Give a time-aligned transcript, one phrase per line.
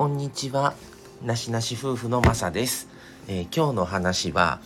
[0.00, 0.72] こんにちは。
[1.22, 2.88] なしなし夫婦のまさです。
[3.28, 4.58] えー今日の話は、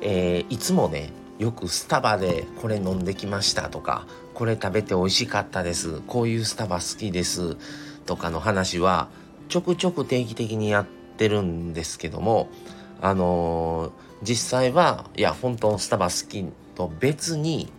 [0.00, 6.02] えーいつもね、よくスタバでこれ飲んできましたとか、これ食べて美味しかったです。
[6.02, 7.56] こういうスタバ好きです。
[8.06, 9.08] とかの話は、
[9.48, 12.48] ちょくちょく定期的にやってるんですけども、
[13.00, 16.46] あのー実際は、いや、本当スタバ好き
[16.76, 17.72] と別に、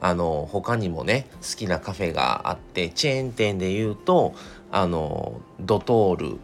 [0.00, 4.34] あの他にもね好きなカフェがあってチェーン店で言うと
[4.70, 6.38] あのドトール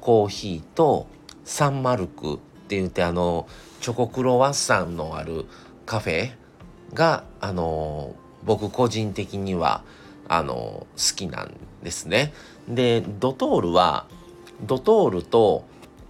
[0.00, 1.06] コーヒーと
[1.44, 3.46] サンマルクって言ってあの
[3.80, 5.46] チョコクロワッサンのある
[5.84, 6.30] カフェ
[6.94, 8.14] があの
[8.44, 9.82] 僕個人的には
[10.28, 12.32] あの好きなんですね。
[12.68, 14.06] でドトールは
[14.62, 15.64] ドトールと、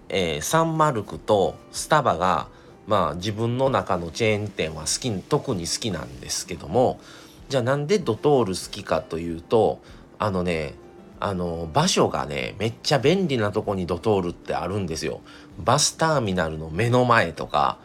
[0.08, 2.48] えーサンマルクとスタバが
[2.86, 7.00] まあ自分の中のチェーン店は好き特に好きなんですけども
[7.48, 9.80] じゃあなんでドトール好きかというと
[10.18, 10.74] あのね
[11.18, 15.20] あの場所がねめっちゃ便利なとこにドトールってあるんですよ。
[15.58, 17.78] バスターミナルの目の前とか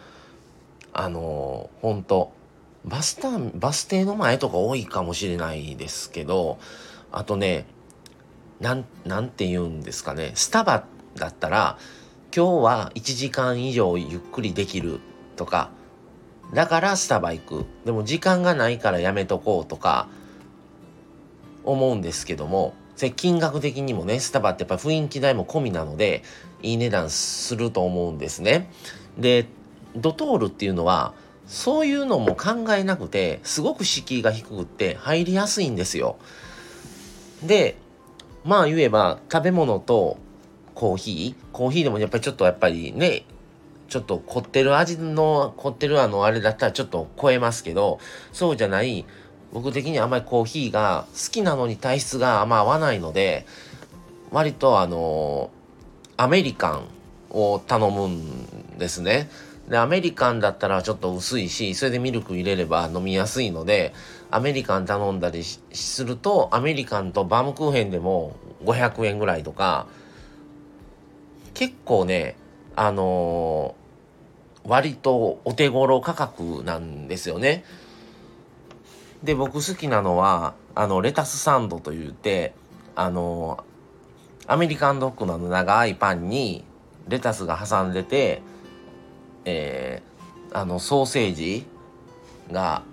[0.94, 2.34] あのほんと
[2.84, 6.60] バスターバス停の前とか多いかもしれないですけど
[7.12, 7.66] あとね
[8.60, 11.78] なんなんて言うんですかねスタバだったら
[12.36, 15.00] 今日は1時間以上ゆっくりできる
[15.36, 15.72] とか
[16.54, 20.08] だからスタバ行くでも時間がないからやめとこうとか
[21.64, 26.24] 思うんですけどもそれ金額的にもねスタバってやっぱ雰囲気代も込みなので
[26.62, 28.72] いい値段すると思うんですね。
[29.18, 29.48] で
[29.96, 31.14] ドトールっていうのは
[31.48, 36.18] そういうのも考えなくてすごく敷居が低くって入りやすいんですよ。
[37.44, 37.76] で
[38.44, 40.18] まあ言えば食べ物と
[40.76, 43.26] コーヒーコーヒーでもやっぱりちょっとやっぱりね
[43.90, 48.00] ちょっと凝ってる味の凝ってるあのあれだったらちょっと超えますけど
[48.32, 49.06] そうじゃない
[49.54, 53.46] 僕的にはあまりコーヒーが好きなのに体質があんま合わないので
[54.32, 55.52] 割とあの
[56.18, 56.88] アメリカン
[57.30, 59.30] を頼むんですね。
[59.68, 63.94] でアメリカンだったらちょっと薄いしそれでミルク入れれば飲みやすいので
[64.30, 68.36] アメリカン頼んだりするとアメリカンとバームクーヘンでも
[68.66, 69.88] 500円ぐらいとか
[71.54, 72.36] 結構ね
[72.76, 73.82] あのー
[74.64, 77.64] 割とお手頃価格なんですよね。
[79.24, 82.54] で僕好きなのはあのレタスサンドと言って
[82.96, 83.64] あの
[84.48, 86.64] アメリカンドッグの長いパンに
[87.08, 88.42] レタスが挟んでて、
[89.46, 90.12] えー
[90.54, 91.66] あのソーセージ
[92.52, 92.84] が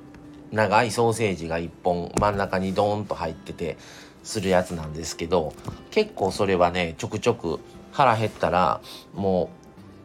[0.53, 3.77] 長いソーセージが1本真ん中にドーンと入ってて
[4.23, 5.53] するやつなんですけど
[5.91, 7.59] 結構それはねちょくちょく
[7.93, 8.81] 腹減ったら
[9.15, 9.58] もう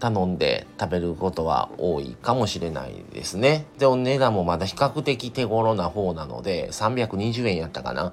[0.03, 3.67] 頼んで食べることは多いかもしれないですね。
[3.77, 8.11] でお値段もまだ比較的手頃な方なので320円やったかな。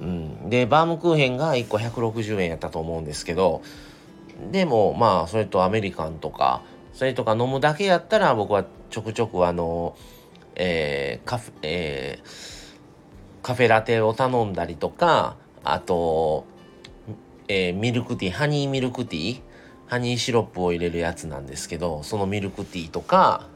[0.00, 3.62] うん、でバームクーヘンが1個160円やったと思うんですけど
[4.52, 6.62] でもまあそれとアメリカンとか
[6.92, 9.96] それとか飲むだけやったら僕はちょくちょくあの、
[10.54, 12.74] えーカフえー
[13.42, 16.44] カフェラテを頼んだりとかあと、
[17.48, 19.53] えーミルクティーハニーミルクティー
[19.86, 23.46] ハニーシロップを入れるやつなんですけどそのミルクティーとか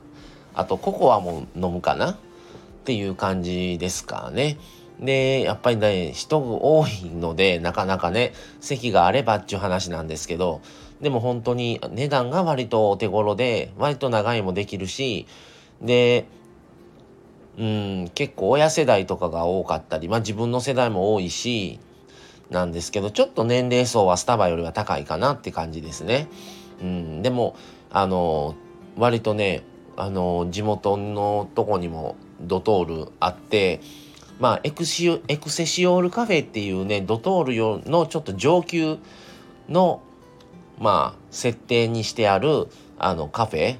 [0.54, 2.12] あとココアも飲むかな？
[2.12, 2.16] っ
[2.84, 4.56] ていう感じですかね。
[4.98, 10.60] で、やっぱりね、人が多いので、なかなかね、席があればっていう話なんですけど、
[11.00, 15.26] でも本当に値段が割とお手頃で、割と長いもできるし、
[15.82, 16.26] で、
[17.58, 21.78] うん、結構親世代とかが多かったり、まあ自分の世代も多いし、
[22.50, 26.28] なんですけど、ちょっと年齢層はスタバよりは高いかなって感じですね。
[26.80, 27.56] うん、でも、
[27.90, 28.54] あの、
[28.96, 29.62] 割とね、
[29.96, 33.80] あの、地元のとこにもドトールあって、
[34.38, 38.98] まあエクシエクセシオールカフェっていうねドトールのちょっと上級
[39.68, 40.02] の
[40.78, 43.78] まあ設定にしてあるあのカフェ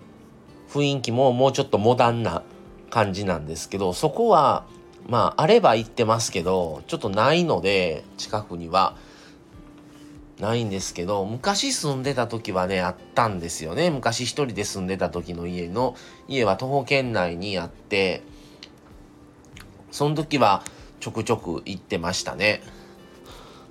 [0.71, 2.43] 雰囲気ももうちょっとモダンな
[2.91, 4.65] 感じなんですけどそこは
[5.09, 8.97] まああれば行ってますけどちょっとないので近くには
[10.39, 15.97] ないんですけど昔住んでた時はねあったんですよね昔一人で住んでた時の家の
[16.29, 18.23] 家は徒歩圏内にあって
[19.91, 20.63] その時は
[21.01, 22.63] ちょくちょく行ってましたね。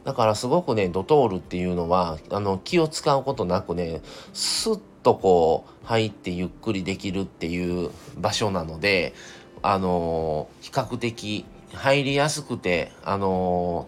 [0.03, 4.01] だからすごくね、ドトールっていうのは、あの、気を使うことなくね、
[4.33, 9.13] スッとこう、入ってゆっくりできるっていう場所なので、
[9.61, 13.87] あの比較的入りやすくて、あの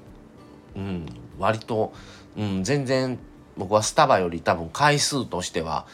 [0.76, 1.06] うん、
[1.38, 1.94] 割と、
[2.38, 3.20] うん、全然
[3.58, 5.86] 僕はスタバより多分回数としては、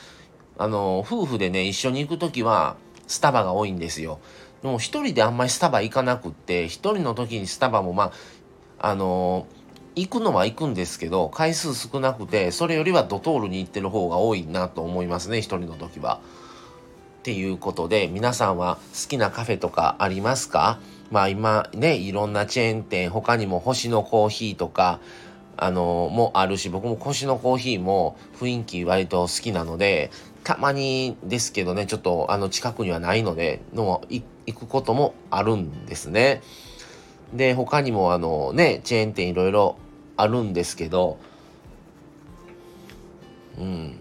[0.57, 2.77] あの夫婦でね、一緒に行く時は、
[3.07, 4.19] スタバが多いんですよ。
[4.61, 8.11] でも一人であんまりスタバ行かなくって、一人の時にスタバもまあ、
[8.79, 9.47] あの
[9.95, 16.19] 行くのは行くんですけど回数少なくてそれよりはドトールに行ってる方が多いなと思いますね一人の時は。
[17.25, 20.77] っていうことで皆さんは好きなカフェとかありますか？
[21.09, 24.99] まあ今ねいろんなチェーン店他にも星のコーヒーとか
[25.57, 30.11] あのもあるし僕も星のコーヒーも雰囲気割と好きなので
[30.43, 34.23] たまにですけどねちょっとあの近くにはないのでの行
[34.53, 36.43] くこともあるんですね。
[37.33, 39.77] で他にもあのねチェーン店いろいろ
[40.15, 41.17] あるんですけど
[43.57, 43.99] うん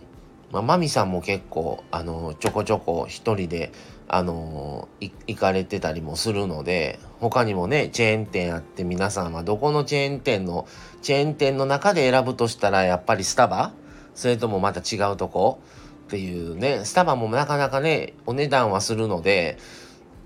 [0.54, 3.72] まあ、マミさんも結構、あの、ちょこちょこ一人で、
[4.06, 10.68] あの行かれてたりもするので、他にもね、チェーン店あって皆さんはどこのチェーン店の、
[11.02, 13.72] チェーン店の中で選ぶとしたらやっぱりスタバ？
[14.14, 15.58] それともまた違うとこ？
[16.06, 19.58] っていうね、スタバもなかなかね、お値段はするので、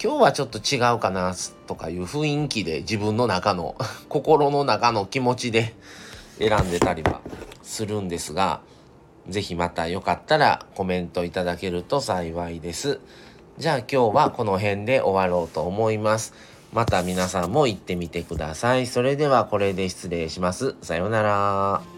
[0.03, 1.35] 今日はちょっと違うかな
[1.67, 3.77] とかいう雰囲気で自分の中の
[4.11, 5.75] 心の中の気持ちで
[6.39, 7.23] 選んでたりは
[7.63, 8.61] するんですが、
[9.29, 13.01] ぜひまたよかったらコメントいただけると幸いです。
[13.59, 16.33] じゃあ今日はこの辺で終わろうと思います。
[16.73, 18.87] また皆さんも行ってみてください。
[18.87, 20.77] それではこれで失礼します。
[20.83, 21.98] さようなら。